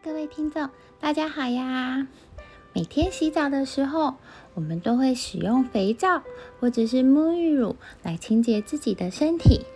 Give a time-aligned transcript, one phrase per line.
[0.00, 0.70] 各位听众，
[1.00, 2.06] 大家好呀！
[2.72, 4.14] 每天洗澡的时候，
[4.54, 6.22] 我们都会使用肥皂
[6.60, 7.74] 或者是沐浴乳
[8.04, 9.66] 来清洁自己的身体。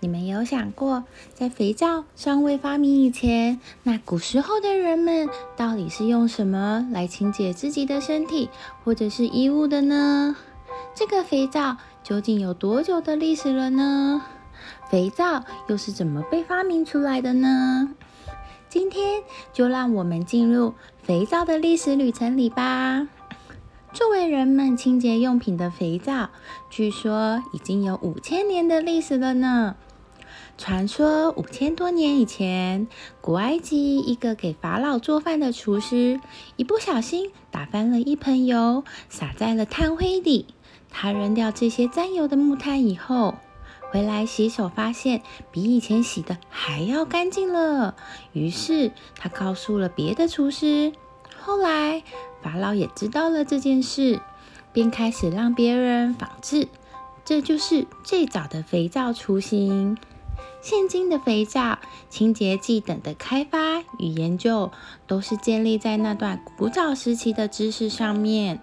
[0.00, 8.50] 你们有想过，在肥皂尚未发明以前，那古时候的人们到底是用什么来清洁自己的身体
[8.84, 10.36] 或者是衣物的呢？
[10.94, 14.22] 这个肥皂究竟有多久的历史了呢？
[14.90, 17.94] 肥皂又是怎么被发明出来的呢？
[18.72, 23.06] 今天就让我们进入肥皂的历史旅程里吧。
[23.92, 26.30] 作为人们清洁用品的肥皂，
[26.70, 29.76] 据说已经有五千年的历史了呢。
[30.56, 32.88] 传说五千多年以前，
[33.20, 36.18] 古埃及一个给法老做饭的厨师，
[36.56, 40.46] 一不小心打翻了一盆油，洒在了炭灰里。
[40.88, 43.34] 他扔掉这些沾油的木炭以后，
[43.92, 47.94] 回来洗手，发现比以前洗的还要干净了。
[48.32, 50.94] 于是他告诉了别的厨师。
[51.38, 52.02] 后来
[52.42, 54.18] 法老也知道了这件事，
[54.72, 56.68] 便开始让别人仿制。
[57.22, 59.98] 这就是最早的肥皂雏形。
[60.62, 64.72] 现今的肥皂、清洁剂等的开发与研究，
[65.06, 68.58] 都是建立在那段古早时期的知识上面。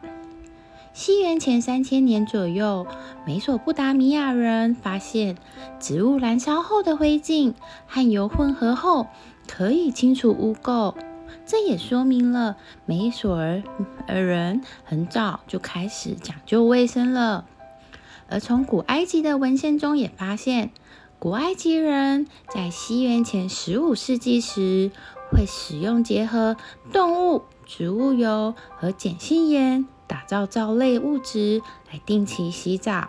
[0.92, 2.86] 西元前三千年左右，
[3.26, 5.38] 美索不达米亚人发现，
[5.80, 7.54] 植物燃烧后的灰烬
[7.88, 9.08] 和油混合后
[9.48, 10.96] 可以清除污垢。
[11.46, 13.64] 这也说明了美索尔
[14.08, 17.46] 人很早就开始讲究卫生了。
[18.28, 20.72] 而从古埃及的文献中也发现，
[21.18, 24.92] 古埃及人在西元前十五世纪时，
[25.32, 26.58] 会使用结合
[26.92, 29.88] 动物、植物油和碱性盐。
[30.10, 33.08] 打造皂类物质来定期洗澡。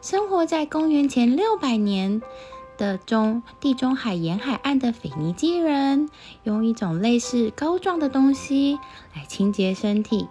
[0.00, 2.22] 生活在公元前六百年
[2.78, 6.08] 的中地中海沿海岸的腓尼基人，
[6.44, 8.78] 用一种类似膏状的东西
[9.14, 10.28] 来清洁身体。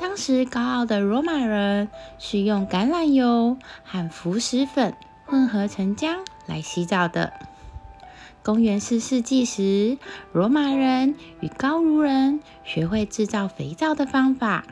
[0.00, 4.96] 当时高傲的罗马人是用橄榄油和浮石粉
[5.26, 7.32] 混合成浆来洗澡的。
[8.44, 9.98] 公元四世纪时，
[10.32, 14.64] 罗马人与高卢人学会制造肥皂的方法。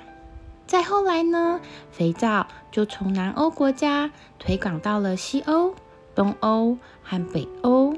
[0.67, 1.61] 再后来呢，
[1.93, 4.11] 肥皂就从南欧国家
[4.41, 5.77] 推广到了西欧、
[6.17, 7.97] 东欧和北欧。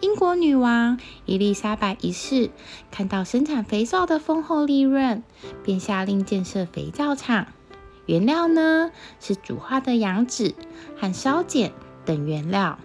[0.00, 2.50] 英国女王伊丽莎白一世
[2.90, 5.22] 看到生产肥皂的丰厚利润，
[5.62, 7.48] 便下令建设肥皂厂。
[8.06, 8.90] 原料呢
[9.20, 10.54] 是煮化的羊脂
[10.98, 11.72] 和烧碱
[12.06, 12.78] 等原料。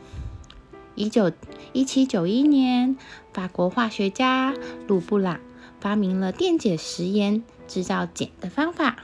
[1.02, 1.32] 一九
[1.74, 2.96] 一七九一年，
[3.34, 4.54] 法国化学家
[4.88, 5.40] 路布朗
[5.80, 8.98] 发明了电解食盐制造碱的方法，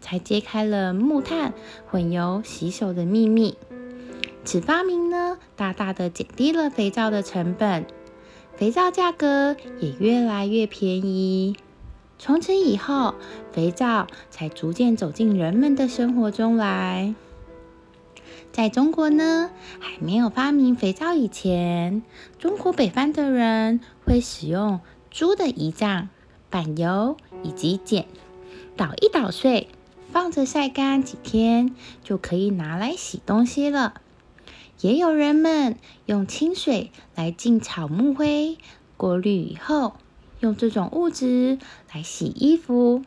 [0.00, 1.52] 才揭开了木炭
[1.86, 3.58] 混油洗手的秘密。
[4.42, 7.84] 此发明呢，大大的减低了肥皂的成本，
[8.56, 11.56] 肥皂价格也越来越便宜。
[12.18, 13.16] 从此以后，
[13.52, 17.14] 肥皂才逐渐走进人们的生活中来。
[18.54, 19.50] 在中国呢，
[19.80, 22.04] 还没有发明肥皂以前，
[22.38, 24.78] 中国北方的人会使用
[25.10, 26.08] 猪的胰脏、
[26.50, 28.04] 板油以及碱，
[28.76, 29.66] 捣一捣碎，
[30.12, 33.94] 放着晒干几天，就可以拿来洗东西了。
[34.80, 35.76] 也有人们
[36.06, 38.56] 用清水来浸草木灰，
[38.96, 39.96] 过滤以后，
[40.38, 41.58] 用这种物质
[41.92, 43.02] 来洗衣服。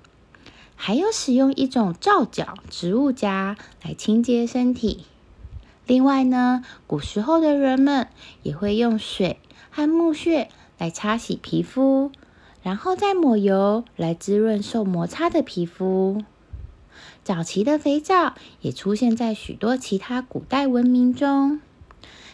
[0.75, 5.06] 还有使用一种皂角植物荚来清洁身体。
[5.87, 8.09] 另外呢，古时候的人们
[8.43, 9.39] 也会用水
[9.71, 12.11] 和木屑来擦洗皮肤，
[12.61, 16.21] 然后再抹油来滋润受摩擦的皮肤。
[17.23, 21.61] 早期的肥皂也出现在许多其他古代文明中，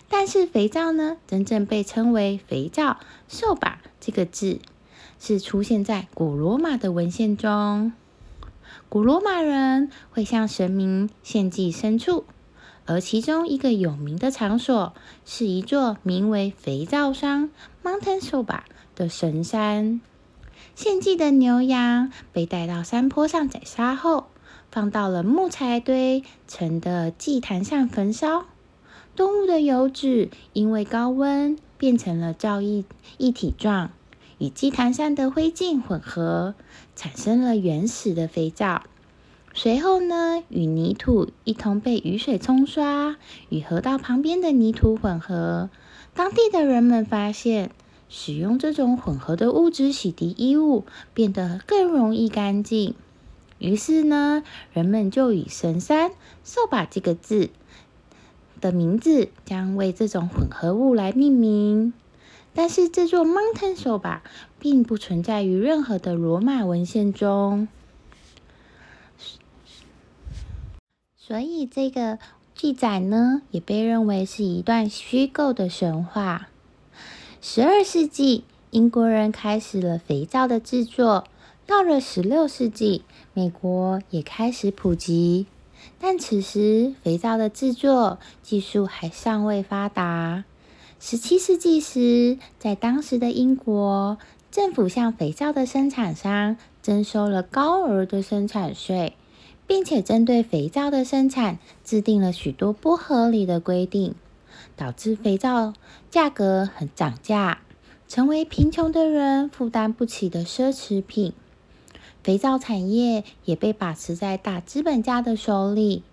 [0.10, 2.98] 但是肥皂呢，真正被称为“肥皂
[3.28, 4.60] ”“扫把”这个字，
[5.20, 7.94] 是出现在古罗马的文献中。
[8.90, 12.26] 古罗马人会向神明献祭牲畜。
[12.86, 14.94] 而其中一个有名的场所，
[15.26, 17.50] 是一座名为肥皂山
[17.84, 18.62] （Mountain Soba）
[18.96, 20.02] 的神山。
[20.76, 24.28] 献祭的牛羊被带到山坡上宰杀后，
[24.72, 28.46] 放到了木材堆成的祭坛上焚烧。
[29.16, 32.84] 动物的油脂因为高温变成了皂液
[33.18, 33.92] 一体状，
[34.40, 36.56] 与祭坛上的灰烬混合，
[36.96, 38.84] 产生了原始的肥皂。
[39.56, 43.18] 随后呢，与泥土一同被雨水冲刷，
[43.50, 45.70] 与河道旁边的泥土混合。
[46.16, 47.70] 当地的人们发现，
[48.10, 52.96] 使用这种混合的物质洗涤衣物变得更容易干净。
[53.60, 56.12] 于是呢，人们就以“神山
[56.44, 57.52] 扫把”这个字
[58.60, 61.94] 的名字，将为这种混合物来命名。
[62.56, 64.24] 但是这座 Mountain 受把
[64.60, 67.68] 并不存在于任何的罗马文献中，
[71.26, 72.20] 所以这个
[72.54, 76.50] 记载呢，也被认为是一段虚构的神话。
[77.42, 81.24] 十二世纪，英国人开始了肥皂的制作，
[81.66, 83.04] 到了十六世纪，
[83.34, 85.46] 美国也开始普及，
[85.98, 90.44] 但此时肥皂的制作技术还尚未发达。
[91.00, 94.18] 十七世纪时，在当时的英国，
[94.52, 99.16] 政府向肥皂的生产商征收了高额的生产税，
[99.74, 104.14] 并且针对肥皂的生产制定了许多不合理的规定，
[104.76, 105.74] 导致肥皂
[106.12, 107.62] 价格很涨价，
[108.08, 111.34] 成为贫穷的人负担不起的奢侈品。
[112.24, 116.04] 肥皂产业也被把持在大资本家的手里。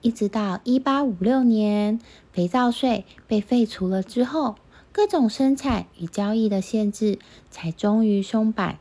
[0.00, 2.00] 一直到一八五六年，
[2.32, 4.56] 肥皂税被废除了之后，
[4.90, 8.76] 各种生产与交易的限制才终于松绑，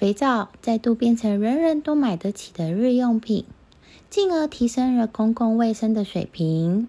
[0.00, 3.44] 肥皂再度变成人人都买得起的日用品，
[4.08, 6.88] 进而提升了公共卫生的水平。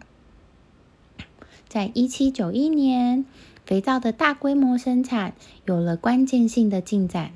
[1.68, 3.26] 在一七九一年，
[3.66, 5.34] 肥皂的大规模生产
[5.66, 7.34] 有了关键性的进展，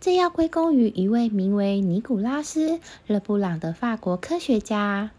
[0.00, 2.70] 这要归功于一位名为尼古拉斯·
[3.06, 5.12] 勒布朗的法国科学家。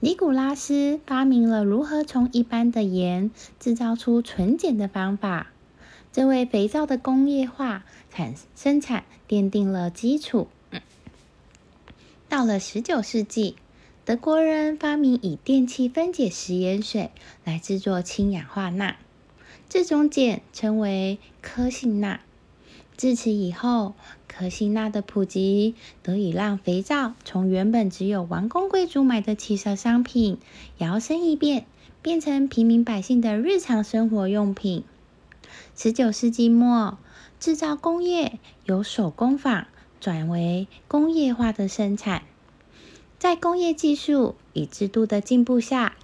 [0.00, 3.30] 尼古拉斯发明了如何从一般的盐
[3.60, 5.48] 制造出纯碱的方法，
[6.12, 7.84] 这位肥皂的工业化
[8.14, 10.46] 产生产奠定了基础。
[12.28, 13.56] 到了十九世纪，
[14.04, 17.10] 德国人发明以电气分解食盐水
[17.42, 18.94] 来制作氢氧化钠，
[19.68, 22.20] 这种碱称为科性钠。
[22.96, 23.94] 自此以后，
[24.28, 25.74] 科西钠的普及
[26.04, 30.38] 得以让肥皂从原本只有王公贵族买得起的商品，
[30.78, 31.66] 摇身一变，
[32.00, 34.84] 变成平民百姓的日常生活用品。
[35.76, 36.96] 十九世纪末，
[37.44, 39.66] 制造工业由手工坊
[40.00, 42.22] 转为工业化的生产，
[43.18, 45.94] 在工业技术与制度的进步下，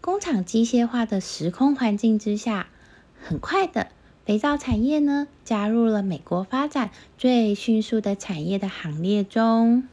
[0.00, 2.68] 工厂机械化的时空环境之下，
[3.20, 3.88] 很快的。
[4.24, 9.88] 肥皂产业呢，加入了美国发展最迅速的产业的行列中。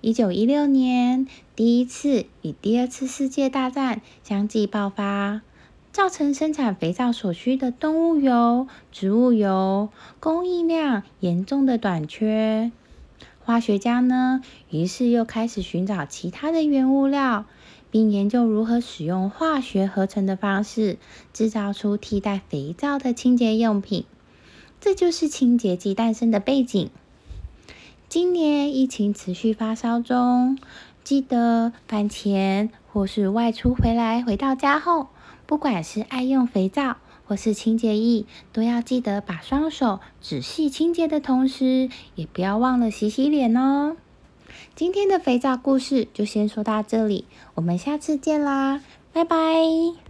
[0.00, 5.42] 一九一六年，第一次与第二次世界大战相继爆发，
[5.94, 12.72] 造成生产肥皂所需的动物油、植物油供应量严重的短缺。
[13.44, 17.44] 化学家呢，于是又开始寻找其他的原物料。
[17.92, 20.98] 并研究如何使用化学合成的方式
[21.32, 24.04] 制造出替代肥皂的清洁用品，
[24.80, 26.90] 这就是清洁剂诞生的背景。
[28.08, 30.58] 今年疫情持续发烧中，
[31.04, 35.06] 记得饭前或是外出回来回到家后，
[35.46, 36.96] 不管是爱用肥皂
[37.26, 43.96] 或是清洁液，都要记得把双手仔细清洁的同时，也不要忘了洗洗脸哦。
[44.74, 48.80] 今天的肥皂故事就先说到这里，我们下次见啦，
[49.12, 50.03] 拜拜。